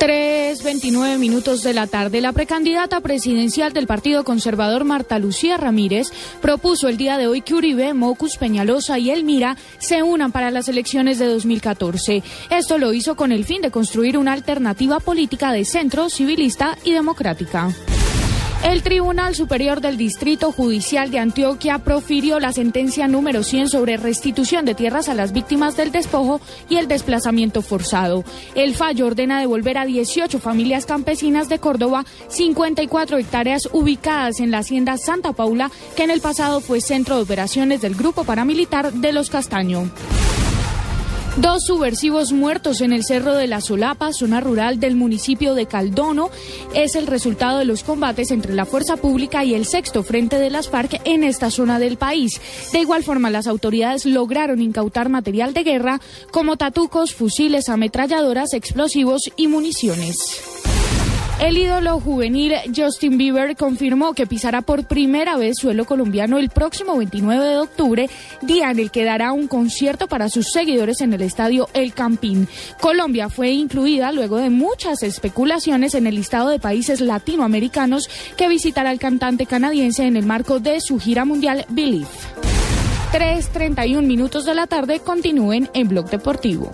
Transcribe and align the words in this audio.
3.29 0.00 1.18
minutos 1.18 1.62
de 1.62 1.74
la 1.74 1.86
tarde, 1.86 2.22
la 2.22 2.32
precandidata 2.32 3.02
presidencial 3.02 3.74
del 3.74 3.86
Partido 3.86 4.24
Conservador 4.24 4.84
Marta 4.84 5.18
Lucía 5.18 5.58
Ramírez 5.58 6.10
propuso 6.40 6.88
el 6.88 6.96
día 6.96 7.18
de 7.18 7.26
hoy 7.26 7.42
que 7.42 7.52
Uribe, 7.52 7.92
Mocus, 7.92 8.38
Peñalosa 8.38 8.98
y 8.98 9.10
Elmira 9.10 9.58
se 9.78 10.02
unan 10.02 10.32
para 10.32 10.50
las 10.50 10.70
elecciones 10.70 11.18
de 11.18 11.26
2014. 11.26 12.22
Esto 12.48 12.78
lo 12.78 12.94
hizo 12.94 13.14
con 13.14 13.30
el 13.30 13.44
fin 13.44 13.60
de 13.60 13.70
construir 13.70 14.16
una 14.16 14.32
alternativa 14.32 15.00
política 15.00 15.52
de 15.52 15.66
centro, 15.66 16.08
civilista 16.08 16.78
y 16.82 16.92
democrática. 16.92 17.70
El 18.62 18.82
Tribunal 18.82 19.34
Superior 19.34 19.80
del 19.80 19.96
Distrito 19.96 20.52
Judicial 20.52 21.10
de 21.10 21.18
Antioquia 21.18 21.78
profirió 21.78 22.38
la 22.40 22.52
sentencia 22.52 23.08
número 23.08 23.42
100 23.42 23.70
sobre 23.70 23.96
restitución 23.96 24.66
de 24.66 24.74
tierras 24.74 25.08
a 25.08 25.14
las 25.14 25.32
víctimas 25.32 25.78
del 25.78 25.92
despojo 25.92 26.42
y 26.68 26.76
el 26.76 26.86
desplazamiento 26.86 27.62
forzado. 27.62 28.22
El 28.54 28.74
fallo 28.74 29.06
ordena 29.06 29.40
devolver 29.40 29.78
a 29.78 29.86
18 29.86 30.38
familias 30.40 30.84
campesinas 30.84 31.48
de 31.48 31.58
Córdoba 31.58 32.04
54 32.28 33.16
hectáreas 33.16 33.66
ubicadas 33.72 34.40
en 34.40 34.50
la 34.50 34.58
hacienda 34.58 34.98
Santa 34.98 35.32
Paula, 35.32 35.70
que 35.96 36.04
en 36.04 36.10
el 36.10 36.20
pasado 36.20 36.60
fue 36.60 36.82
centro 36.82 37.16
de 37.16 37.22
operaciones 37.22 37.80
del 37.80 37.94
grupo 37.94 38.24
paramilitar 38.24 38.92
de 38.92 39.12
Los 39.14 39.30
Castaño. 39.30 39.90
Dos 41.40 41.62
subversivos 41.64 42.32
muertos 42.32 42.82
en 42.82 42.92
el 42.92 43.02
Cerro 43.02 43.34
de 43.34 43.46
la 43.46 43.62
Solapa, 43.62 44.12
zona 44.12 44.40
rural 44.40 44.78
del 44.78 44.94
municipio 44.94 45.54
de 45.54 45.64
Caldono, 45.64 46.28
es 46.74 46.96
el 46.96 47.06
resultado 47.06 47.58
de 47.58 47.64
los 47.64 47.82
combates 47.82 48.30
entre 48.30 48.52
la 48.52 48.66
fuerza 48.66 48.98
pública 48.98 49.42
y 49.42 49.54
el 49.54 49.64
sexto 49.64 50.02
frente 50.02 50.38
de 50.38 50.50
las 50.50 50.68
FARC 50.68 51.00
en 51.06 51.24
esta 51.24 51.50
zona 51.50 51.78
del 51.78 51.96
país. 51.96 52.38
De 52.74 52.80
igual 52.80 53.04
forma, 53.04 53.30
las 53.30 53.46
autoridades 53.46 54.04
lograron 54.04 54.60
incautar 54.60 55.08
material 55.08 55.54
de 55.54 55.64
guerra 55.64 56.00
como 56.30 56.58
tatucos, 56.58 57.14
fusiles, 57.14 57.70
ametralladoras, 57.70 58.52
explosivos 58.52 59.22
y 59.36 59.48
municiones. 59.48 60.59
El 61.40 61.56
ídolo 61.56 61.98
juvenil 62.00 62.52
Justin 62.76 63.16
Bieber 63.16 63.56
confirmó 63.56 64.12
que 64.12 64.26
pisará 64.26 64.60
por 64.60 64.84
primera 64.84 65.38
vez 65.38 65.56
suelo 65.58 65.86
colombiano 65.86 66.36
el 66.36 66.50
próximo 66.50 66.98
29 66.98 67.42
de 67.42 67.56
octubre, 67.56 68.10
día 68.42 68.70
en 68.70 68.78
el 68.78 68.90
que 68.90 69.04
dará 69.04 69.32
un 69.32 69.48
concierto 69.48 70.06
para 70.06 70.28
sus 70.28 70.52
seguidores 70.52 71.00
en 71.00 71.14
el 71.14 71.22
estadio 71.22 71.70
El 71.72 71.94
Campín. 71.94 72.46
Colombia 72.78 73.30
fue 73.30 73.52
incluida 73.52 74.12
luego 74.12 74.36
de 74.36 74.50
muchas 74.50 75.02
especulaciones 75.02 75.94
en 75.94 76.06
el 76.06 76.16
listado 76.16 76.50
de 76.50 76.58
países 76.58 77.00
latinoamericanos 77.00 78.10
que 78.36 78.46
visitará 78.46 78.92
el 78.92 78.98
cantante 78.98 79.46
canadiense 79.46 80.04
en 80.04 80.16
el 80.16 80.26
marco 80.26 80.60
de 80.60 80.78
su 80.82 80.98
gira 80.98 81.24
mundial 81.24 81.64
Believe. 81.70 82.06
3.31 83.12 84.02
minutos 84.02 84.44
de 84.44 84.54
la 84.54 84.66
tarde 84.66 85.00
continúen 85.00 85.70
en 85.72 85.88
Blog 85.88 86.10
Deportivo. 86.10 86.70